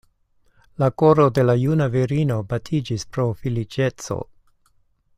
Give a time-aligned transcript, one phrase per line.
[0.83, 4.19] La koro de la juna virino batiĝis pro feliĉeco.